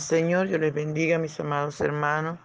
Señor. 0.00 0.48
Yo 0.48 0.58
les 0.58 0.74
bendiga, 0.74 1.18
mis 1.18 1.38
amados 1.38 1.80
hermanos. 1.80 2.38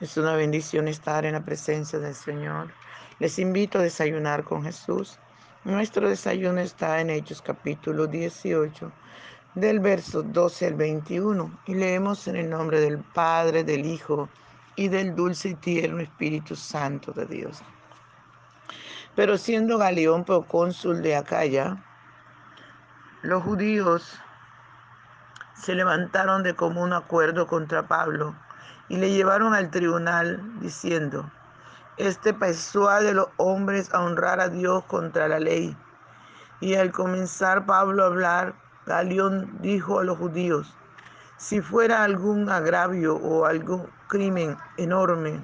Es 0.00 0.16
una 0.16 0.34
bendición 0.34 0.88
estar 0.88 1.24
en 1.24 1.34
la 1.34 1.44
presencia 1.44 1.98
del 1.98 2.14
Señor. 2.14 2.72
Les 3.20 3.38
invito 3.38 3.78
a 3.78 3.82
desayunar 3.82 4.42
con 4.42 4.64
Jesús. 4.64 5.18
Nuestro 5.64 6.08
desayuno 6.08 6.60
está 6.60 7.00
en 7.00 7.10
Hechos 7.10 7.40
capítulo 7.40 8.06
18, 8.06 8.90
del 9.54 9.80
verso 9.80 10.22
12 10.22 10.66
al 10.66 10.74
21. 10.74 11.60
Y 11.66 11.74
leemos 11.74 12.26
en 12.26 12.36
el 12.36 12.50
nombre 12.50 12.80
del 12.80 12.98
Padre, 12.98 13.62
del 13.62 13.86
Hijo 13.86 14.28
y 14.76 14.88
del 14.88 15.14
dulce 15.14 15.50
y 15.50 15.54
tierno 15.54 16.00
Espíritu 16.00 16.56
Santo 16.56 17.12
de 17.12 17.26
Dios. 17.26 17.62
Pero 19.14 19.38
siendo 19.38 19.78
Galeón 19.78 20.24
procónsul 20.24 21.00
de 21.02 21.14
Acaya, 21.14 21.76
los 23.22 23.42
judíos 23.42 24.18
se 25.54 25.74
levantaron 25.74 26.42
de 26.42 26.54
común 26.54 26.92
acuerdo 26.92 27.46
contra 27.46 27.86
Pablo 27.86 28.34
y 28.88 28.96
le 28.96 29.10
llevaron 29.10 29.54
al 29.54 29.70
tribunal 29.70 30.42
diciendo, 30.60 31.30
este 31.96 32.34
persuade 32.34 33.10
a 33.10 33.14
los 33.14 33.28
hombres 33.36 33.92
a 33.94 34.02
honrar 34.02 34.40
a 34.40 34.48
Dios 34.48 34.84
contra 34.84 35.28
la 35.28 35.38
ley. 35.38 35.76
Y 36.60 36.74
al 36.74 36.92
comenzar 36.92 37.66
Pablo 37.66 38.02
a 38.02 38.06
hablar, 38.06 38.54
Galión 38.86 39.58
dijo 39.60 40.00
a 40.00 40.04
los 40.04 40.18
judíos, 40.18 40.76
si 41.36 41.60
fuera 41.60 42.04
algún 42.04 42.48
agravio 42.50 43.16
o 43.16 43.44
algún 43.46 43.88
crimen 44.08 44.56
enorme, 44.76 45.40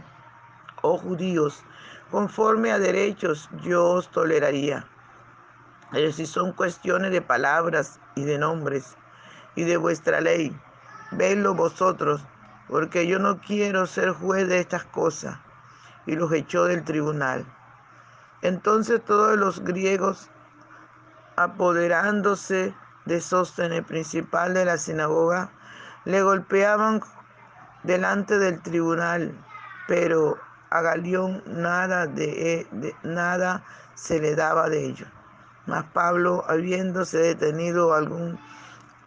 oh 0.83 0.99
judíos, 0.99 1.63
conforme 2.11 2.73
a 2.73 2.79
derechos, 2.79 3.49
yo 3.63 3.85
os 3.85 4.11
toleraría. 4.11 4.87
Pero 5.93 6.13
si 6.13 6.27
son 6.27 6.53
cuestiones 6.53 7.11
de 7.13 7.23
palabras 7.23 8.01
y 8.15 8.25
de 8.25 8.39
nombres, 8.39 8.97
y 9.55 9.65
de 9.65 9.77
vuestra 9.77 10.21
ley. 10.21 10.57
Vedlo 11.13 11.55
vosotros, 11.55 12.25
porque 12.69 13.07
yo 13.07 13.19
no 13.19 13.41
quiero 13.41 13.87
ser 13.87 14.11
juez 14.11 14.49
de 14.49 14.61
estas 14.61 14.85
cosas. 14.85 15.39
Y 16.07 16.17
los 16.17 16.33
echó 16.33 16.65
del 16.65 16.85
tribunal. 16.85 17.45
Entonces 18.43 19.05
todos 19.05 19.37
los 19.37 19.61
griegos, 19.61 20.31
apoderándose 21.37 22.75
de 23.05 23.21
Sóstenes, 23.21 23.85
principal 23.85 24.55
de 24.55 24.65
la 24.65 24.79
sinagoga, 24.79 25.51
le 26.05 26.23
golpeaban 26.23 27.03
delante 27.83 28.39
del 28.39 28.61
tribunal, 28.63 29.35
pero 29.87 30.39
a 30.71 30.81
Galión 30.81 31.43
nada 31.47 32.07
de, 32.07 32.67
de, 32.71 32.95
nada 33.03 33.65
se 33.95 34.21
le 34.21 34.35
daba 34.35 34.69
de 34.69 34.87
ello. 34.87 35.07
Mas 35.67 35.85
Pablo, 35.93 36.45
habiéndose 36.49 37.19
detenido 37.19 37.93
algún 37.93 38.39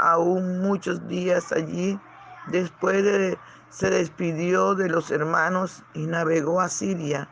aún 0.03 0.59
muchos 0.59 1.07
días 1.07 1.51
allí. 1.51 1.99
Después 2.47 3.03
de, 3.03 3.37
se 3.69 3.89
despidió 3.89 4.75
de 4.75 4.89
los 4.89 5.09
hermanos 5.11 5.83
y 5.93 6.05
navegó 6.05 6.61
a 6.61 6.69
Siria. 6.69 7.27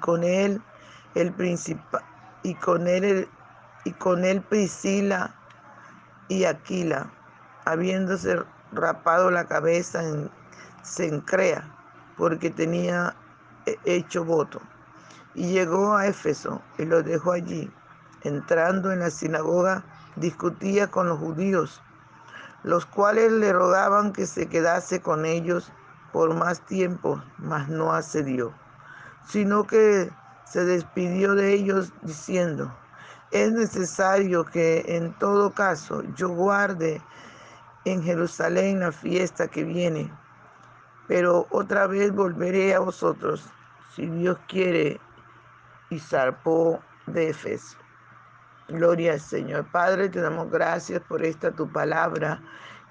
con 0.00 0.24
él 0.24 0.60
el 1.14 1.32
principal 1.32 2.04
y 2.42 2.54
con 2.54 2.86
él 2.86 3.28
y 3.84 3.92
con 3.92 4.24
él 4.24 4.42
Priscila 4.42 5.34
y 6.28 6.44
Aquila, 6.44 7.10
habiéndose 7.64 8.42
rapado 8.72 9.30
la 9.30 9.46
cabeza 9.46 10.02
en 10.02 10.30
Sencrea, 10.82 11.64
porque 12.16 12.50
tenía 12.50 13.14
hecho 13.84 14.24
voto. 14.24 14.60
Y 15.34 15.52
llegó 15.52 15.96
a 15.96 16.06
Éfeso 16.06 16.60
y 16.76 16.84
lo 16.84 17.02
dejó 17.02 17.32
allí. 17.32 17.70
Entrando 18.24 18.92
en 18.92 18.98
la 18.98 19.10
sinagoga, 19.10 19.84
discutía 20.20 20.88
con 20.88 21.08
los 21.08 21.18
judíos, 21.18 21.82
los 22.62 22.86
cuales 22.86 23.32
le 23.32 23.52
rogaban 23.52 24.12
que 24.12 24.26
se 24.26 24.48
quedase 24.48 25.00
con 25.00 25.24
ellos 25.24 25.72
por 26.12 26.34
más 26.34 26.60
tiempo, 26.66 27.22
mas 27.38 27.68
no 27.68 27.92
accedió, 27.92 28.52
sino 29.26 29.66
que 29.66 30.10
se 30.44 30.64
despidió 30.64 31.34
de 31.34 31.52
ellos 31.52 31.92
diciendo, 32.02 32.74
es 33.30 33.52
necesario 33.52 34.44
que 34.44 34.84
en 34.88 35.12
todo 35.18 35.52
caso 35.52 36.02
yo 36.14 36.30
guarde 36.30 37.02
en 37.84 38.02
Jerusalén 38.02 38.80
la 38.80 38.92
fiesta 38.92 39.48
que 39.48 39.64
viene, 39.64 40.10
pero 41.06 41.46
otra 41.50 41.86
vez 41.86 42.12
volveré 42.12 42.74
a 42.74 42.80
vosotros, 42.80 43.46
si 43.94 44.06
Dios 44.06 44.38
quiere, 44.48 45.00
y 45.90 45.98
zarpó 45.98 46.80
de 47.06 47.30
Efeso. 47.30 47.76
Gloria 48.68 49.14
al 49.14 49.20
Señor. 49.20 49.64
Padre, 49.72 50.10
te 50.10 50.20
damos 50.20 50.50
gracias 50.50 51.00
por 51.08 51.24
esta 51.24 51.50
tu 51.50 51.72
palabra, 51.72 52.38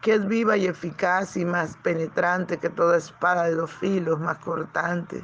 que 0.01 0.15
es 0.15 0.27
viva 0.27 0.57
y 0.57 0.65
eficaz 0.65 1.37
y 1.37 1.45
más 1.45 1.77
penetrante 1.83 2.57
que 2.57 2.69
toda 2.69 2.97
espada 2.97 3.43
de 3.43 3.53
dos 3.53 3.71
filos, 3.71 4.19
más 4.19 4.39
cortante. 4.39 5.23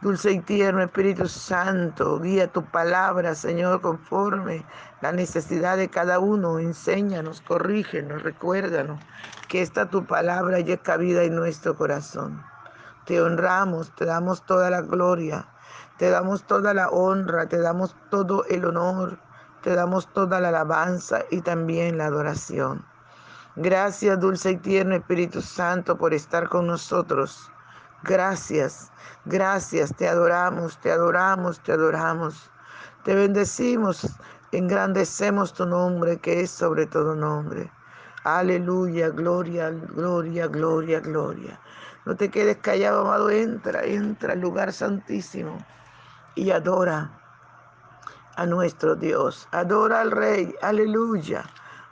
Dulce 0.00 0.30
y 0.30 0.40
tierno 0.42 0.80
Espíritu 0.80 1.26
Santo, 1.26 2.20
guía 2.20 2.46
tu 2.46 2.64
palabra, 2.66 3.34
Señor, 3.34 3.80
conforme 3.80 4.64
la 5.00 5.10
necesidad 5.10 5.76
de 5.76 5.88
cada 5.88 6.20
uno. 6.20 6.60
Enséñanos, 6.60 7.40
corrígenos, 7.40 8.22
recuérdanos 8.22 9.00
que 9.48 9.60
esta 9.60 9.90
tu 9.90 10.06
palabra 10.06 10.60
ya 10.60 10.76
cabida 10.76 11.24
en 11.24 11.34
nuestro 11.34 11.74
corazón. 11.74 12.40
Te 13.06 13.20
honramos, 13.20 13.92
te 13.96 14.04
damos 14.04 14.46
toda 14.46 14.70
la 14.70 14.82
gloria, 14.82 15.48
te 15.98 16.10
damos 16.10 16.44
toda 16.44 16.74
la 16.74 16.90
honra, 16.90 17.48
te 17.48 17.58
damos 17.58 17.96
todo 18.08 18.44
el 18.44 18.64
honor 18.66 19.18
te 19.62 19.74
damos 19.74 20.12
toda 20.12 20.40
la 20.40 20.48
alabanza 20.48 21.24
y 21.30 21.40
también 21.40 21.98
la 21.98 22.06
adoración. 22.06 22.84
Gracias, 23.56 24.18
dulce 24.20 24.52
y 24.52 24.56
tierno 24.56 24.94
Espíritu 24.94 25.42
Santo, 25.42 25.98
por 25.98 26.14
estar 26.14 26.48
con 26.48 26.66
nosotros. 26.66 27.50
Gracias, 28.02 28.90
gracias, 29.24 29.94
te 29.96 30.08
adoramos, 30.08 30.78
te 30.80 30.90
adoramos, 30.90 31.60
te 31.60 31.72
adoramos. 31.72 32.50
Te 33.04 33.14
bendecimos, 33.14 34.06
engrandecemos 34.52 35.52
tu 35.54 35.66
nombre, 35.66 36.18
que 36.18 36.42
es 36.42 36.50
sobre 36.50 36.86
todo 36.86 37.14
nombre. 37.14 37.70
Aleluya, 38.24 39.08
gloria, 39.08 39.70
gloria, 39.70 40.46
gloria, 40.46 41.00
gloria. 41.00 41.60
No 42.04 42.14
te 42.16 42.30
quedes 42.30 42.58
callado, 42.58 43.02
amado, 43.02 43.30
entra, 43.30 43.84
entra 43.84 44.34
al 44.34 44.40
lugar 44.40 44.72
santísimo 44.72 45.58
y 46.34 46.50
adora 46.50 47.19
a 48.36 48.46
nuestro 48.46 48.94
Dios. 48.94 49.48
Adora 49.52 50.00
al 50.00 50.10
Rey, 50.10 50.54
aleluya. 50.62 51.44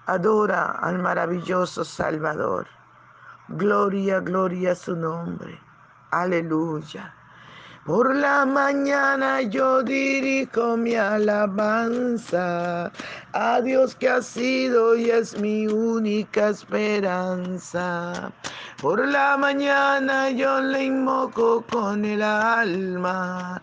Adora 0.06 0.78
al 0.81 0.99
maravilloso 0.99 1.84
Salvador. 1.84 2.66
Gloria, 3.49 4.21
gloria 4.21 4.72
a 4.72 4.75
su 4.75 4.97
nombre. 4.97 5.59
Aleluya. 6.10 7.15
Por 7.88 8.15
la 8.15 8.44
mañana 8.44 9.41
yo 9.41 9.82
dirijo 9.82 10.76
mi 10.76 10.94
alabanza 10.94 12.93
a 13.32 13.60
Dios 13.62 13.94
que 13.94 14.10
ha 14.10 14.20
sido 14.20 14.94
y 14.94 15.09
es 15.10 15.41
mi 15.41 15.66
única 15.66 16.50
esperanza. 16.50 18.31
Por 18.82 19.09
la 19.09 19.38
mañana 19.38 20.28
yo 20.28 20.60
le 20.60 20.84
invoco 20.84 21.62
con 21.62 22.05
el 22.05 22.22
alma 22.22 23.62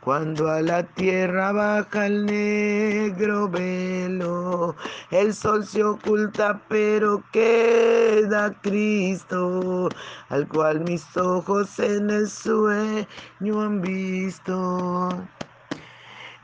cuando 0.00 0.50
a 0.50 0.62
la 0.62 0.82
tierra 0.82 1.52
baja 1.52 2.06
el 2.06 2.26
negro 2.26 3.48
velo. 3.48 4.74
El 5.10 5.34
sol 5.34 5.66
se 5.66 5.84
oculta, 5.84 6.60
pero 6.68 7.22
queda 7.32 8.52
Cristo, 8.62 9.88
al 10.28 10.48
cual 10.48 10.80
mis 10.80 11.16
ojos 11.16 11.78
en 11.78 12.10
el 12.10 12.28
sueño 12.28 13.62
han 13.62 13.80
visto. 13.82 15.08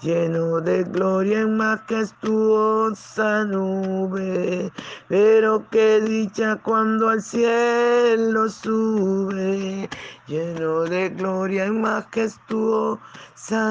lleno 0.00 0.60
de 0.60 0.84
gloria 0.84 1.40
en 1.40 1.56
majestuosa 1.56 3.44
nube. 3.44 4.72
Pero 5.08 5.68
qué 5.70 6.00
dicha 6.00 6.56
cuando 6.62 7.08
al 7.10 7.22
cielo 7.22 8.48
sube, 8.48 9.88
lleno 10.26 10.86
de 10.86 11.10
gloria 11.10 11.66
en 11.66 11.80
majestuosa 11.80 13.00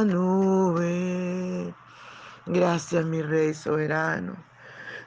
nube. 0.05 1.73
Gracias, 2.45 3.05
mi 3.05 3.21
Rey 3.21 3.53
soberano. 3.53 4.35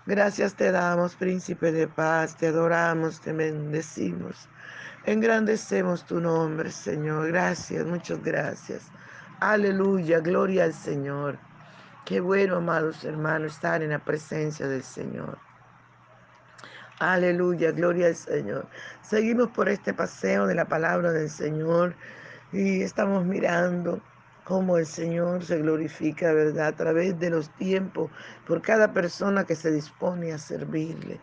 Gracias 0.06 0.56
te 0.56 0.72
damos, 0.72 1.14
príncipe 1.14 1.70
de 1.70 1.86
paz, 1.86 2.36
te 2.36 2.48
adoramos, 2.48 3.20
te 3.20 3.32
bendecimos. 3.32 4.48
Engrandecemos 5.04 6.04
tu 6.04 6.20
nombre, 6.20 6.70
Señor. 6.72 7.28
Gracias, 7.28 7.86
muchas 7.86 8.20
gracias. 8.22 8.92
Aleluya, 9.44 10.20
gloria 10.20 10.62
al 10.62 10.72
Señor. 10.72 11.36
Qué 12.04 12.20
bueno, 12.20 12.58
amados 12.58 13.02
hermanos, 13.02 13.54
estar 13.54 13.82
en 13.82 13.90
la 13.90 13.98
presencia 13.98 14.68
del 14.68 14.84
Señor. 14.84 15.36
Aleluya, 17.00 17.72
gloria 17.72 18.06
al 18.06 18.14
Señor. 18.14 18.68
Seguimos 19.02 19.48
por 19.48 19.68
este 19.68 19.92
paseo 19.92 20.46
de 20.46 20.54
la 20.54 20.66
palabra 20.66 21.10
del 21.10 21.28
Señor 21.28 21.96
y 22.52 22.82
estamos 22.82 23.24
mirando 23.24 24.00
cómo 24.44 24.78
el 24.78 24.86
Señor 24.86 25.44
se 25.44 25.58
glorifica, 25.58 26.32
¿verdad? 26.32 26.68
A 26.68 26.76
través 26.76 27.18
de 27.18 27.30
los 27.30 27.50
tiempos, 27.56 28.12
por 28.46 28.62
cada 28.62 28.92
persona 28.92 29.42
que 29.42 29.56
se 29.56 29.72
dispone 29.72 30.32
a 30.32 30.38
servirle. 30.38 31.20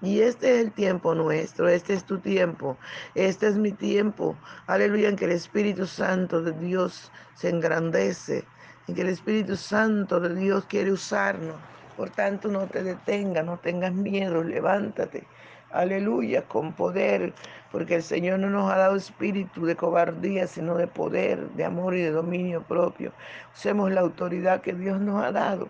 Y 0.00 0.20
este 0.20 0.54
es 0.54 0.66
el 0.66 0.72
tiempo 0.72 1.12
nuestro, 1.12 1.68
este 1.68 1.94
es 1.94 2.04
tu 2.04 2.18
tiempo, 2.18 2.76
este 3.16 3.48
es 3.48 3.56
mi 3.56 3.72
tiempo. 3.72 4.36
Aleluya, 4.68 5.08
en 5.08 5.16
que 5.16 5.24
el 5.24 5.32
Espíritu 5.32 5.86
Santo 5.86 6.40
de 6.40 6.52
Dios 6.52 7.10
se 7.34 7.48
engrandece, 7.48 8.44
en 8.86 8.94
que 8.94 9.00
el 9.00 9.08
Espíritu 9.08 9.56
Santo 9.56 10.20
de 10.20 10.36
Dios 10.36 10.64
quiere 10.66 10.92
usarnos. 10.92 11.56
Por 11.96 12.10
tanto, 12.10 12.46
no 12.46 12.68
te 12.68 12.84
detengas, 12.84 13.44
no 13.44 13.58
tengas 13.58 13.92
miedo, 13.92 14.44
levántate. 14.44 15.26
Aleluya, 15.70 16.42
con 16.46 16.72
poder, 16.74 17.34
porque 17.72 17.96
el 17.96 18.04
Señor 18.04 18.38
no 18.38 18.50
nos 18.50 18.70
ha 18.70 18.76
dado 18.78 18.94
espíritu 18.94 19.66
de 19.66 19.74
cobardía, 19.74 20.46
sino 20.46 20.76
de 20.76 20.86
poder, 20.86 21.50
de 21.50 21.64
amor 21.64 21.96
y 21.96 22.02
de 22.02 22.12
dominio 22.12 22.62
propio. 22.62 23.12
Usemos 23.52 23.90
la 23.90 24.02
autoridad 24.02 24.60
que 24.60 24.74
Dios 24.74 25.00
nos 25.00 25.24
ha 25.24 25.32
dado 25.32 25.68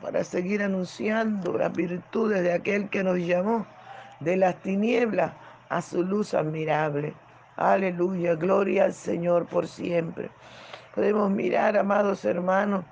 para 0.00 0.24
seguir 0.24 0.62
anunciando 0.62 1.56
las 1.56 1.72
virtudes 1.72 2.42
de 2.42 2.52
aquel 2.52 2.88
que 2.88 3.04
nos 3.04 3.18
llamó 3.18 3.66
de 4.20 4.36
las 4.36 4.56
tinieblas 4.62 5.32
a 5.68 5.82
su 5.82 6.02
luz 6.02 6.34
admirable. 6.34 7.14
Aleluya, 7.56 8.34
gloria 8.34 8.84
al 8.84 8.94
Señor 8.94 9.46
por 9.46 9.68
siempre. 9.68 10.30
Podemos 10.94 11.30
mirar, 11.30 11.76
amados 11.76 12.24
hermanos, 12.24 12.84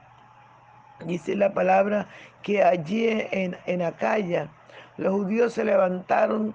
dice 1.04 1.34
la 1.34 1.52
palabra 1.52 2.06
que 2.42 2.62
allí 2.62 3.08
en, 3.08 3.56
en 3.66 3.82
Acaya 3.82 4.48
los 4.96 5.12
judíos 5.12 5.54
se 5.54 5.64
levantaron, 5.64 6.54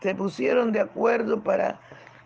se 0.00 0.14
pusieron 0.14 0.72
de 0.72 0.80
acuerdo 0.80 1.42
para 1.42 1.78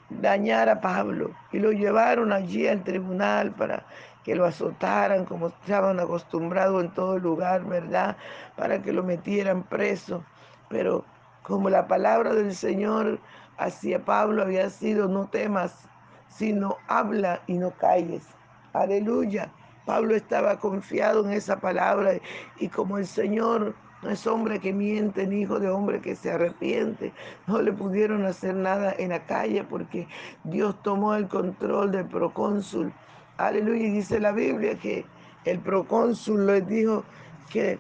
dañar 0.08 0.68
a 0.68 0.80
Pablo 0.80 1.30
y 1.52 1.58
lo 1.58 1.72
llevaron 1.72 2.32
allí 2.32 2.68
al 2.68 2.82
tribunal 2.84 3.50
para 3.52 3.84
que 4.24 4.34
lo 4.34 4.46
azotaran 4.46 5.26
como 5.26 5.48
estaban 5.48 6.00
acostumbrados 6.00 6.82
en 6.82 6.90
todo 6.94 7.18
lugar, 7.18 7.64
¿verdad? 7.64 8.16
Para 8.56 8.82
que 8.82 8.92
lo 8.92 9.02
metieran 9.02 9.62
preso. 9.62 10.24
Pero 10.68 11.04
como 11.42 11.68
la 11.68 11.86
palabra 11.86 12.34
del 12.34 12.54
Señor 12.54 13.20
hacia 13.58 14.04
Pablo 14.04 14.42
había 14.42 14.70
sido, 14.70 15.08
no 15.08 15.28
temas, 15.28 15.86
sino 16.28 16.78
habla 16.88 17.42
y 17.46 17.58
no 17.58 17.70
calles. 17.72 18.24
Aleluya. 18.72 19.52
Pablo 19.84 20.14
estaba 20.14 20.58
confiado 20.58 21.26
en 21.26 21.32
esa 21.32 21.60
palabra 21.60 22.14
y 22.58 22.68
como 22.68 22.96
el 22.96 23.06
Señor 23.06 23.74
no 24.02 24.10
es 24.10 24.26
hombre 24.26 24.58
que 24.58 24.72
miente, 24.72 25.26
ni 25.26 25.42
hijo 25.42 25.60
de 25.60 25.68
hombre 25.68 26.00
que 26.00 26.16
se 26.16 26.32
arrepiente. 26.32 27.12
No 27.46 27.60
le 27.60 27.72
pudieron 27.72 28.24
hacer 28.24 28.54
nada 28.54 28.94
en 28.98 29.10
la 29.10 29.24
calle 29.26 29.64
porque 29.64 30.08
Dios 30.44 30.82
tomó 30.82 31.14
el 31.14 31.28
control 31.28 31.92
del 31.92 32.06
procónsul 32.06 32.92
Aleluya. 33.36 33.86
Y 33.86 33.90
dice 33.90 34.20
la 34.20 34.32
Biblia 34.32 34.76
que 34.76 35.04
el 35.44 35.58
procónsul 35.60 36.46
les 36.46 36.66
dijo 36.66 37.04
que 37.50 37.78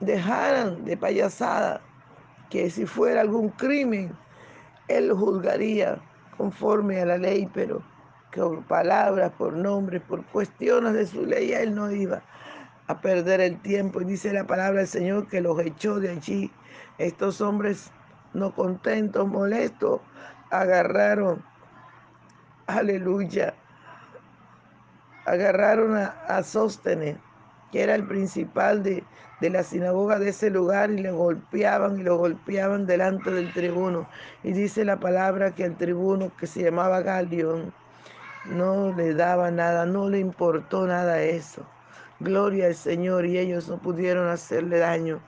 dejaran 0.00 0.84
de 0.84 0.96
payasada, 0.96 1.80
que 2.50 2.70
si 2.70 2.86
fuera 2.86 3.20
algún 3.20 3.50
crimen, 3.50 4.16
él 4.88 5.12
juzgaría 5.12 5.98
conforme 6.36 7.00
a 7.00 7.06
la 7.06 7.18
ley, 7.18 7.48
pero 7.52 7.82
por 8.36 8.62
palabras, 8.64 9.32
por 9.38 9.54
nombres, 9.54 10.02
por 10.02 10.24
cuestiones 10.26 10.92
de 10.92 11.06
su 11.06 11.24
ley, 11.24 11.52
él 11.52 11.74
no 11.74 11.90
iba 11.90 12.22
a 12.86 13.00
perder 13.00 13.40
el 13.40 13.60
tiempo. 13.60 14.00
Y 14.00 14.04
dice 14.04 14.32
la 14.32 14.46
palabra 14.46 14.80
del 14.80 14.88
Señor 14.88 15.28
que 15.28 15.40
los 15.40 15.58
echó 15.60 15.98
de 15.98 16.10
allí. 16.10 16.50
Estos 16.98 17.40
hombres 17.40 17.90
no 18.34 18.54
contentos, 18.54 19.26
molestos, 19.26 20.00
agarraron, 20.50 21.42
aleluya, 22.66 23.54
agarraron 25.26 25.96
a, 25.96 26.42
Sóstenes, 26.42 27.16
que 27.72 27.82
era 27.82 27.94
el 27.94 28.06
principal 28.06 28.82
de, 28.82 29.04
de, 29.40 29.50
la 29.50 29.62
sinagoga 29.62 30.18
de 30.18 30.30
ese 30.30 30.50
lugar, 30.50 30.90
y 30.90 30.98
le 30.98 31.10
golpeaban 31.10 31.98
y 32.00 32.02
lo 32.02 32.16
golpeaban 32.16 32.86
delante 32.86 33.30
del 33.30 33.52
tribuno. 33.52 34.08
Y 34.42 34.52
dice 34.52 34.84
la 34.84 34.98
palabra 34.98 35.54
que 35.54 35.64
el 35.64 35.76
tribuno, 35.76 36.32
que 36.36 36.46
se 36.46 36.62
llamaba 36.62 37.02
Galión, 37.02 37.74
no 38.46 38.94
le 38.94 39.14
daba 39.14 39.50
nada, 39.50 39.86
no 39.86 40.08
le 40.08 40.20
importó 40.20 40.86
nada 40.86 41.20
eso. 41.22 41.66
Gloria 42.20 42.66
al 42.66 42.74
Señor, 42.74 43.26
y 43.26 43.38
ellos 43.38 43.68
no 43.68 43.78
pudieron 43.78 44.28
hacerle 44.28 44.78
daño 44.78 45.20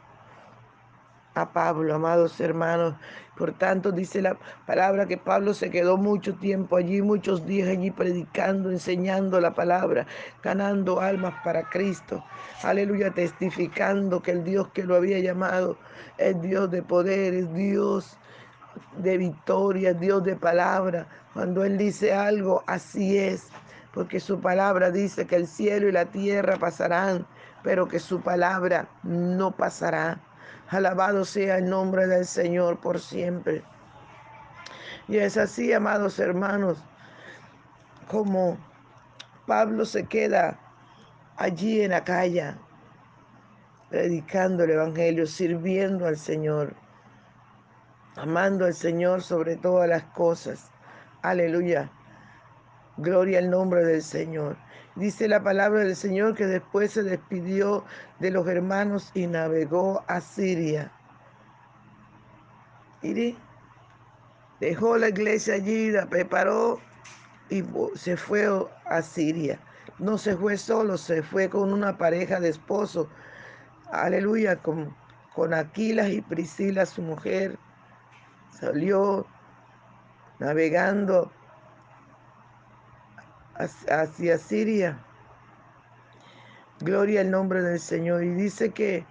Pablo, 1.47 1.95
amados 1.95 2.41
hermanos. 2.41 2.95
Por 3.37 3.53
tanto, 3.53 3.93
dice 3.93 4.21
la 4.21 4.37
palabra 4.67 5.07
que 5.07 5.17
Pablo 5.17 5.55
se 5.55 5.71
quedó 5.71 5.97
mucho 5.97 6.35
tiempo 6.35 6.77
allí, 6.77 7.01
muchos 7.03 7.47
días 7.47 7.69
allí 7.69 7.91
predicando, 7.93 8.71
enseñando 8.71 9.41
la 9.41 9.55
palabra, 9.55 10.07
ganando 10.43 11.01
almas 11.01 11.35
para 11.45 11.63
Cristo. 11.71 12.25
Aleluya, 12.65 13.13
testificando 13.13 14.21
que 14.21 14.33
el 14.33 14.43
Dios 14.43 14.69
que 14.69 14.83
lo 14.83 14.97
había 14.97 15.21
llamado 15.21 15.79
es 16.17 16.41
Dios 16.43 16.69
de 16.71 16.83
poder, 16.83 17.33
es 17.35 17.55
Dios 17.55 18.19
de 18.97 19.19
victoria, 19.19 19.95
Dios 19.95 20.25
de 20.25 20.35
palabra. 20.35 21.07
Cuando 21.33 21.65
Él 21.65 21.79
dice 21.79 22.13
algo, 22.13 22.65
así 22.67 23.19
es, 23.19 23.49
porque 23.93 24.19
su 24.19 24.41
palabra 24.41 24.91
dice 24.91 25.27
que 25.27 25.37
el 25.37 25.47
cielo 25.47 25.89
y 25.89 25.93
la 25.93 26.07
tierra 26.07 26.57
pasarán, 26.57 27.27
pero 27.63 27.87
que 27.87 28.01
su 28.01 28.21
palabra 28.21 28.89
no 29.05 29.53
pasará. 29.53 30.21
Alabado 30.71 31.25
sea 31.25 31.59
el 31.59 31.71
nombre 31.71 32.07
del 32.07 32.27
Señor 32.27 32.79
por 32.81 33.01
siempre. 33.01 33.63
Y 35.09 35.17
es 35.17 35.39
así, 35.39 35.73
amados 35.73 36.19
hermanos, 36.19 36.85
como 38.07 38.59
Pablo 39.47 39.87
se 39.87 40.05
queda 40.05 40.59
allí 41.39 41.81
en 41.81 41.93
la 41.93 42.05
calle, 42.05 42.55
predicando 43.89 44.65
el 44.65 44.71
Evangelio, 44.73 45.27
sirviendo 45.27 46.07
al 46.07 46.19
Señor, 46.19 46.75
amando 48.17 48.67
al 48.67 48.75
Señor 48.75 49.23
sobre 49.23 49.57
todas 49.57 49.89
las 49.89 50.03
cosas. 50.05 50.71
Aleluya. 51.23 51.91
Gloria 52.99 53.39
al 53.39 53.49
nombre 53.49 53.85
del 53.85 54.03
Señor. 54.03 54.57
Dice 54.99 55.29
la 55.29 55.45
palabra 55.45 55.83
del 55.85 55.95
Señor 55.95 56.35
que 56.35 56.47
después 56.47 56.91
se 56.91 57.05
despidió 57.05 57.85
de 58.19 58.33
los 58.33 58.49
hermanos 58.49 59.13
y 59.15 59.29
navegó 59.29 60.03
a 60.09 60.21
Siria. 60.21 60.91
Mire, 63.01 63.37
dejó 64.59 64.99
la 64.99 65.11
iglesia 65.11 65.55
allí, 65.55 65.93
la 65.93 66.07
preparó 66.07 66.81
y 67.49 67.63
se 67.95 68.17
fue 68.17 68.49
a 68.87 69.03
Siria. 69.03 69.61
No 70.01 70.19
se 70.19 70.37
fue 70.37 70.57
solo, 70.57 70.99
se 70.99 71.23
fue 71.23 71.49
con 71.49 71.73
una 71.73 71.97
pareja 71.97 72.41
de 72.41 72.49
esposos. 72.49 73.07
Aleluya, 73.93 74.57
con, 74.57 74.97
con 75.33 75.55
Aquilas 75.55 76.09
y 76.09 76.23
Priscila, 76.23 76.85
su 76.87 77.03
mujer. 77.03 77.57
Salió 78.51 79.29
navegando 80.41 81.31
hacia 83.59 84.39
Siria. 84.39 84.99
Gloria 86.81 87.23
al 87.23 87.31
nombre 87.31 87.63
del 87.63 87.81
Señor. 87.81 88.23
Y 88.23 88.31
dice 88.31 88.71
que 88.71 89.05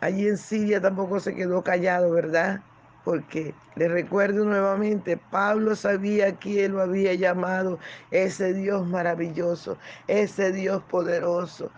allí 0.00 0.28
en 0.28 0.38
Siria 0.38 0.80
tampoco 0.80 1.20
se 1.20 1.34
quedó 1.34 1.62
callado, 1.62 2.10
¿verdad? 2.10 2.60
Porque 3.04 3.54
le 3.76 3.88
recuerdo 3.88 4.44
nuevamente, 4.44 5.16
Pablo 5.16 5.74
sabía 5.74 6.36
quién 6.36 6.72
lo 6.72 6.82
había 6.82 7.14
llamado, 7.14 7.78
ese 8.10 8.52
Dios 8.52 8.86
maravilloso, 8.86 9.78
ese 10.06 10.52
Dios 10.52 10.82
poderoso, 10.84 11.70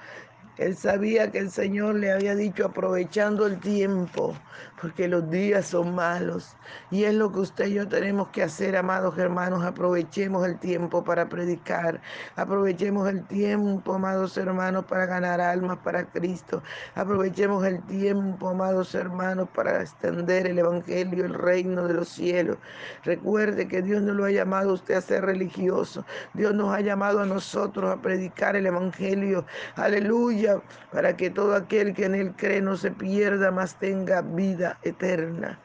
él 0.58 0.76
sabía 0.76 1.30
que 1.30 1.38
el 1.38 1.50
Señor 1.50 1.94
le 1.94 2.12
había 2.12 2.34
dicho 2.34 2.66
aprovechando 2.66 3.46
el 3.46 3.58
tiempo, 3.58 4.36
porque 4.80 5.08
los 5.08 5.30
días 5.30 5.68
son 5.68 5.94
malos. 5.94 6.56
Y 6.90 7.04
es 7.04 7.14
lo 7.14 7.32
que 7.32 7.40
usted 7.40 7.66
y 7.68 7.74
yo 7.74 7.88
tenemos 7.88 8.28
que 8.28 8.42
hacer, 8.42 8.76
amados 8.76 9.16
hermanos. 9.16 9.64
Aprovechemos 9.64 10.46
el 10.46 10.58
tiempo 10.58 11.02
para 11.04 11.26
predicar. 11.28 12.02
Aprovechemos 12.36 13.08
el 13.08 13.24
tiempo, 13.26 13.94
amados 13.94 14.36
hermanos, 14.36 14.84
para 14.84 15.06
ganar 15.06 15.40
almas 15.40 15.78
para 15.78 16.04
Cristo. 16.04 16.62
Aprovechemos 16.96 17.64
el 17.64 17.82
tiempo, 17.86 18.50
amados 18.50 18.94
hermanos, 18.94 19.48
para 19.54 19.80
extender 19.80 20.46
el 20.46 20.58
Evangelio, 20.58 21.24
el 21.24 21.34
reino 21.34 21.88
de 21.88 21.94
los 21.94 22.08
cielos. 22.08 22.58
Recuerde 23.04 23.68
que 23.68 23.80
Dios 23.80 24.02
no 24.02 24.12
lo 24.12 24.26
ha 24.26 24.30
llamado 24.30 24.70
a 24.70 24.74
usted 24.74 24.96
a 24.96 25.00
ser 25.00 25.24
religioso. 25.24 26.04
Dios 26.34 26.54
nos 26.54 26.74
ha 26.74 26.80
llamado 26.80 27.20
a 27.20 27.26
nosotros 27.26 27.90
a 27.90 28.02
predicar 28.02 28.54
el 28.54 28.66
Evangelio. 28.66 29.46
Aleluya 29.76 30.41
para 30.90 31.16
que 31.16 31.30
todo 31.30 31.54
aquel 31.54 31.94
que 31.94 32.04
en 32.04 32.14
él 32.14 32.34
cree 32.36 32.60
no 32.60 32.76
se 32.76 32.90
pierda, 32.90 33.50
más 33.50 33.78
tenga 33.78 34.22
vida 34.22 34.78
eterna. 34.82 35.60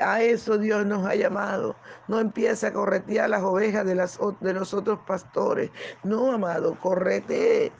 A 0.00 0.22
eso 0.22 0.58
Dios 0.58 0.86
nos 0.86 1.06
ha 1.06 1.14
llamado. 1.14 1.76
No 2.06 2.20
empieza 2.20 2.68
a 2.68 2.72
corretear 2.72 3.30
las 3.30 3.42
ovejas 3.42 3.84
de, 3.84 3.94
de 3.94 4.52
los 4.52 4.74
otros 4.74 5.00
pastores. 5.06 5.70
No, 6.04 6.32
amado, 6.32 6.78
correte 6.78 7.72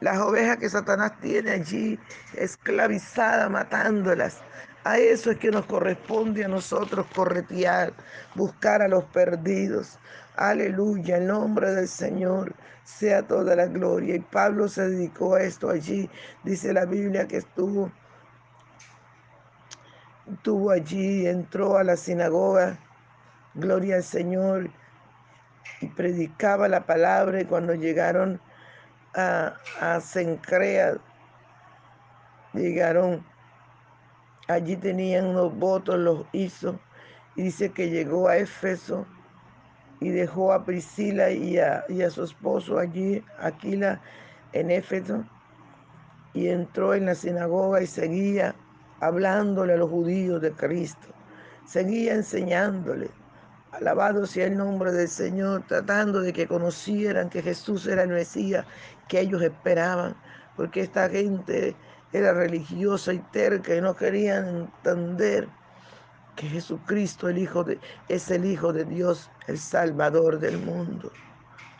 las 0.00 0.18
ovejas 0.18 0.58
que 0.58 0.68
Satanás 0.68 1.12
tiene 1.20 1.52
allí 1.52 1.98
esclavizadas, 2.34 3.50
matándolas. 3.50 4.42
A 4.84 4.98
eso 4.98 5.30
es 5.30 5.38
que 5.38 5.50
nos 5.50 5.66
corresponde 5.66 6.44
a 6.44 6.48
nosotros 6.48 7.06
corretear, 7.14 7.92
buscar 8.34 8.82
a 8.82 8.88
los 8.88 9.04
perdidos. 9.04 9.98
Aleluya, 10.36 11.18
en 11.18 11.28
nombre 11.28 11.70
del 11.70 11.86
Señor 11.86 12.54
sea 12.84 13.22
toda 13.22 13.54
la 13.54 13.66
gloria. 13.66 14.16
Y 14.16 14.20
Pablo 14.20 14.66
se 14.66 14.88
dedicó 14.88 15.34
a 15.34 15.42
esto 15.42 15.70
allí. 15.70 16.10
Dice 16.42 16.72
la 16.72 16.84
Biblia 16.84 17.28
que 17.28 17.36
estuvo, 17.36 17.92
estuvo 20.32 20.70
allí, 20.72 21.28
entró 21.28 21.76
a 21.78 21.84
la 21.84 21.96
sinagoga, 21.96 22.76
gloria 23.54 23.96
al 23.96 24.02
Señor, 24.02 24.70
y 25.80 25.86
predicaba 25.88 26.66
la 26.66 26.86
palabra. 26.86 27.40
Y 27.40 27.44
cuando 27.44 27.74
llegaron 27.74 28.40
a, 29.14 29.54
a 29.80 30.00
Sencrea, 30.00 30.96
llegaron 32.52 33.24
Allí 34.48 34.76
tenían 34.76 35.26
unos 35.26 35.56
votos, 35.56 35.98
los 35.98 36.26
hizo. 36.32 36.78
Y 37.36 37.42
dice 37.42 37.70
que 37.70 37.90
llegó 37.90 38.28
a 38.28 38.36
Éfeso 38.36 39.06
y 40.00 40.10
dejó 40.10 40.52
a 40.52 40.64
Priscila 40.64 41.30
y 41.30 41.58
a, 41.58 41.84
y 41.88 42.02
a 42.02 42.10
su 42.10 42.24
esposo 42.24 42.78
allí, 42.78 43.24
Aquila, 43.38 44.00
en 44.52 44.70
Éfeso. 44.70 45.24
Y 46.34 46.48
entró 46.48 46.94
en 46.94 47.06
la 47.06 47.14
sinagoga 47.14 47.82
y 47.82 47.86
seguía 47.86 48.54
hablándole 49.00 49.74
a 49.74 49.76
los 49.76 49.90
judíos 49.90 50.40
de 50.40 50.52
Cristo. 50.52 51.08
Seguía 51.66 52.14
enseñándole. 52.14 53.10
Alabado 53.72 54.26
sea 54.26 54.46
el 54.46 54.56
nombre 54.58 54.92
del 54.92 55.08
Señor, 55.08 55.64
tratando 55.66 56.20
de 56.20 56.32
que 56.32 56.46
conocieran 56.46 57.30
que 57.30 57.42
Jesús 57.42 57.86
era 57.86 58.02
el 58.02 58.10
Mesías 58.10 58.66
que 59.08 59.20
ellos 59.20 59.42
esperaban, 59.42 60.14
porque 60.56 60.82
esta 60.82 61.08
gente 61.08 61.74
era 62.12 62.32
religiosa 62.32 63.12
y 63.14 63.18
terca 63.18 63.74
y 63.74 63.80
no 63.80 63.96
querían 63.96 64.46
entender 64.48 65.48
que 66.36 66.48
Jesucristo 66.48 67.28
el 67.28 67.38
Hijo 67.38 67.64
de, 67.64 67.80
es 68.08 68.30
el 68.30 68.44
Hijo 68.44 68.72
de 68.72 68.84
Dios, 68.84 69.30
el 69.46 69.58
Salvador 69.58 70.38
del 70.38 70.58
mundo. 70.58 71.12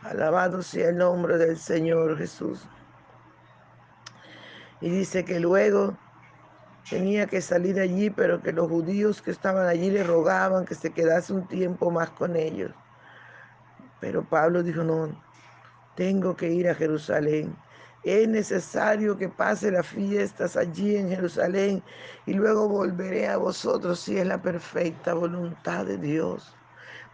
Alabado 0.03 0.63
sea 0.63 0.89
el 0.89 0.99
nombre 0.99 1.39
del 1.39 1.59
Señor 1.59 2.19
Jesús. 2.19 2.67
Y 4.81 4.91
dice 4.91 5.25
que 5.25 5.39
luego 5.39 5.97
tenía 6.89 7.27
que 7.27 7.41
salir 7.41 7.79
allí, 7.79 8.11
pero 8.11 8.43
que 8.43 8.53
los 8.53 8.69
judíos 8.69 9.23
que 9.23 9.31
estaban 9.31 9.67
allí 9.67 9.91
le 9.91 10.03
rogaban 10.03 10.65
que 10.65 10.75
se 10.75 10.93
quedase 10.93 11.33
un 11.33 11.47
tiempo 11.47 11.91
más 11.91 12.11
con 12.11 12.37
ellos. 12.37 12.73
Pero 14.01 14.29
Pablo 14.29 14.63
dijo, 14.63 14.83
no, 14.83 15.23
tengo 15.95 16.37
que 16.37 16.51
ir 16.51 16.69
a 16.69 16.75
Jerusalén 16.75 17.57
es 18.05 18.29
necesario 18.29 19.17
que 19.17 19.29
pase 19.29 19.71
las 19.71 19.87
fiestas 19.87 20.57
allí 20.57 20.97
en 20.97 21.11
Jerusalén 21.11 21.83
y 22.27 22.35
luego 22.35 22.69
volveré 22.69 23.29
a 23.29 23.37
vosotros 23.37 24.01
si 24.01 24.19
es 24.19 24.27
la 24.27 24.43
perfecta 24.43 25.15
voluntad 25.15 25.87
de 25.87 25.99
Dios. 25.99 26.57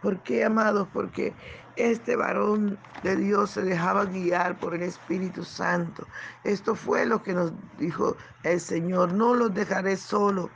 ¿Por 0.01 0.21
qué, 0.23 0.45
amados? 0.45 0.87
Porque 0.91 1.33
este 1.75 2.15
varón 2.15 2.79
de 3.03 3.15
Dios 3.17 3.51
se 3.51 3.61
dejaba 3.61 4.05
guiar 4.05 4.57
por 4.57 4.73
el 4.73 4.81
Espíritu 4.81 5.43
Santo. 5.43 6.07
Esto 6.43 6.73
fue 6.73 7.05
lo 7.05 7.21
que 7.21 7.33
nos 7.33 7.51
dijo 7.77 8.15
el 8.43 8.59
Señor. 8.59 9.13
No 9.13 9.35
los 9.35 9.53
dejaré 9.53 9.95
solo. 9.95 10.49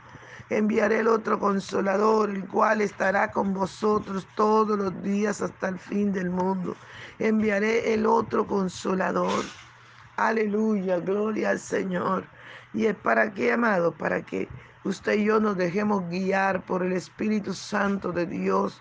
Enviaré 0.50 1.00
el 1.00 1.08
otro 1.08 1.38
consolador, 1.38 2.30
el 2.30 2.46
cual 2.48 2.80
estará 2.80 3.30
con 3.30 3.54
vosotros 3.54 4.26
todos 4.34 4.78
los 4.78 5.02
días 5.02 5.40
hasta 5.40 5.68
el 5.68 5.78
fin 5.78 6.12
del 6.12 6.30
mundo. 6.30 6.74
Enviaré 7.18 7.94
el 7.94 8.04
otro 8.04 8.46
consolador 8.46 9.44
Aleluya, 10.16 10.98
gloria 11.00 11.50
al 11.50 11.58
Señor. 11.58 12.24
¿Y 12.72 12.86
es 12.86 12.94
para 12.94 13.32
qué, 13.32 13.52
amado? 13.52 13.90
Para 13.92 14.22
que 14.22 14.48
usted 14.84 15.14
y 15.14 15.24
yo 15.24 15.40
nos 15.40 15.56
dejemos 15.56 16.08
guiar 16.08 16.64
por 16.64 16.84
el 16.84 16.92
Espíritu 16.92 17.52
Santo 17.52 18.12
de 18.12 18.24
Dios. 18.26 18.80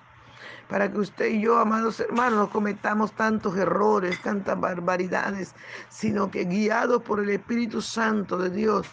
Para 0.69 0.91
que 0.91 0.99
usted 0.99 1.27
y 1.29 1.41
yo, 1.41 1.57
amados 1.57 1.99
hermanos, 1.99 2.37
no 2.37 2.49
cometamos 2.51 3.11
tantos 3.13 3.57
errores, 3.57 4.21
tantas 4.21 4.59
barbaridades, 4.59 5.55
sino 5.89 6.29
que 6.29 6.45
guiados 6.45 7.01
por 7.01 7.19
el 7.19 7.31
Espíritu 7.31 7.81
Santo 7.81 8.37
de 8.37 8.51
Dios, 8.51 8.87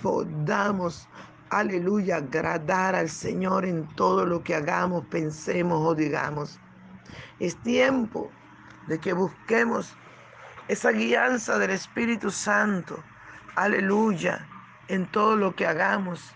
podamos, 0.00 1.08
aleluya, 1.50 2.16
agradar 2.18 2.94
al 2.94 3.08
Señor 3.08 3.64
en 3.64 3.88
todo 3.96 4.24
lo 4.24 4.44
que 4.44 4.54
hagamos, 4.54 5.04
pensemos 5.06 5.80
o 5.84 5.94
digamos. 5.94 6.60
Es 7.40 7.56
tiempo 7.62 8.30
de 8.86 8.98
que 9.00 9.12
busquemos 9.12 9.96
esa 10.68 10.92
guianza 10.92 11.58
del 11.58 11.70
Espíritu 11.70 12.30
Santo, 12.30 13.02
aleluya, 13.54 14.46
en 14.88 15.06
todo 15.06 15.36
lo 15.36 15.54
que 15.54 15.66
hagamos, 15.66 16.34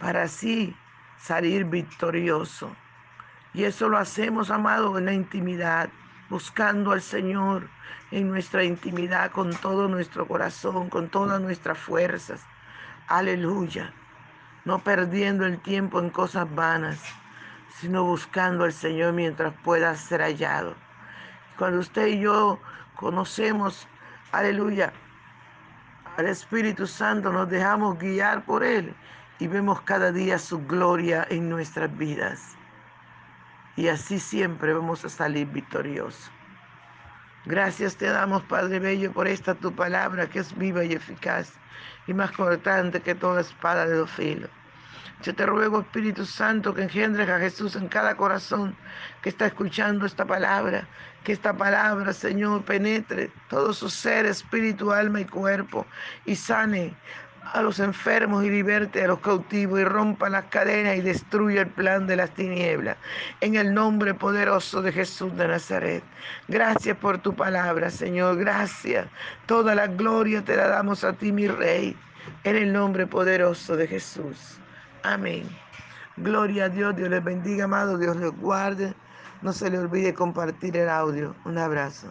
para 0.00 0.24
así 0.24 0.76
salir 1.20 1.64
victorioso. 1.64 2.74
Y 3.52 3.64
eso 3.64 3.88
lo 3.88 3.98
hacemos, 3.98 4.50
amado, 4.50 4.98
en 4.98 5.06
la 5.06 5.12
intimidad, 5.12 5.88
buscando 6.28 6.90
al 6.92 7.02
Señor 7.02 7.68
en 8.10 8.28
nuestra 8.28 8.64
intimidad 8.64 9.30
con 9.30 9.54
todo 9.54 9.88
nuestro 9.88 10.26
corazón, 10.26 10.90
con 10.90 11.08
todas 11.08 11.40
nuestras 11.40 11.78
fuerzas. 11.78 12.40
Aleluya. 13.06 13.92
No 14.64 14.78
perdiendo 14.78 15.46
el 15.46 15.60
tiempo 15.60 16.00
en 16.00 16.10
cosas 16.10 16.52
vanas, 16.54 17.00
sino 17.80 18.04
buscando 18.04 18.64
al 18.64 18.72
Señor 18.72 19.12
mientras 19.12 19.54
pueda 19.62 19.94
ser 19.94 20.22
hallado. 20.22 20.74
Cuando 21.58 21.80
usted 21.80 22.06
y 22.08 22.20
yo 22.20 22.60
conocemos, 22.96 23.86
aleluya, 24.32 24.92
al 26.16 26.26
Espíritu 26.26 26.86
Santo, 26.86 27.32
nos 27.32 27.48
dejamos 27.48 27.98
guiar 27.98 28.44
por 28.44 28.64
Él 28.64 28.94
y 29.38 29.46
vemos 29.46 29.80
cada 29.82 30.12
día 30.12 30.38
su 30.38 30.64
gloria 30.66 31.26
en 31.30 31.48
nuestras 31.48 31.96
vidas. 31.96 32.56
Y 33.76 33.88
así 33.88 34.20
siempre 34.20 34.72
vamos 34.72 35.04
a 35.04 35.08
salir 35.08 35.46
victoriosos. 35.48 36.30
Gracias 37.46 37.96
te 37.96 38.06
damos, 38.06 38.42
Padre 38.44 38.78
Bello, 38.78 39.12
por 39.12 39.28
esta 39.28 39.54
tu 39.54 39.74
palabra 39.74 40.28
que 40.28 40.38
es 40.38 40.56
viva 40.56 40.84
y 40.84 40.92
eficaz 40.92 41.52
y 42.06 42.14
más 42.14 42.32
cortante 42.32 43.00
que 43.00 43.14
toda 43.14 43.42
espada 43.42 43.86
de 43.86 43.96
dos 43.96 44.10
filos. 44.10 44.50
Yo 45.22 45.34
te 45.34 45.46
ruego, 45.46 45.80
Espíritu 45.80 46.26
Santo, 46.26 46.74
que 46.74 46.82
engendres 46.82 47.28
a 47.28 47.38
Jesús 47.38 47.76
en 47.76 47.88
cada 47.88 48.16
corazón 48.16 48.76
que 49.22 49.30
está 49.30 49.46
escuchando 49.46 50.06
esta 50.06 50.24
palabra. 50.24 50.86
Que 51.24 51.32
esta 51.32 51.56
palabra, 51.56 52.12
Señor, 52.12 52.64
penetre 52.64 53.30
todo 53.48 53.72
su 53.72 53.88
ser, 53.88 54.26
espíritu, 54.26 54.92
alma 54.92 55.20
y 55.20 55.24
cuerpo 55.24 55.86
y 56.26 56.36
sane 56.36 56.94
a 57.52 57.62
los 57.62 57.78
enfermos 57.78 58.44
y 58.44 58.50
liberte 58.50 59.04
a 59.04 59.08
los 59.08 59.20
cautivos 59.20 59.80
y 59.80 59.84
rompa 59.84 60.28
las 60.28 60.44
cadenas 60.46 60.96
y 60.96 61.00
destruya 61.00 61.62
el 61.62 61.68
plan 61.68 62.06
de 62.06 62.16
las 62.16 62.30
tinieblas. 62.30 62.96
En 63.40 63.54
el 63.56 63.74
nombre 63.74 64.14
poderoso 64.14 64.82
de 64.82 64.92
Jesús 64.92 65.36
de 65.36 65.48
Nazaret. 65.48 66.02
Gracias 66.48 66.96
por 66.96 67.18
tu 67.18 67.34
palabra, 67.34 67.90
Señor. 67.90 68.38
Gracias. 68.38 69.06
Toda 69.46 69.74
la 69.74 69.86
gloria 69.86 70.42
te 70.42 70.56
la 70.56 70.68
damos 70.68 71.04
a 71.04 71.12
ti, 71.12 71.32
mi 71.32 71.48
Rey. 71.48 71.96
En 72.44 72.56
el 72.56 72.72
nombre 72.72 73.06
poderoso 73.06 73.76
de 73.76 73.86
Jesús. 73.86 74.58
Amén. 75.04 75.46
Gloria 76.16 76.64
a 76.64 76.68
Dios, 76.70 76.96
Dios 76.96 77.10
les 77.10 77.22
bendiga, 77.22 77.64
amado, 77.64 77.98
Dios 77.98 78.16
les 78.16 78.30
guarde. 78.40 78.94
No 79.42 79.52
se 79.52 79.68
le 79.70 79.78
olvide 79.78 80.14
compartir 80.14 80.76
el 80.78 80.88
audio. 80.88 81.36
Un 81.44 81.58
abrazo. 81.58 82.08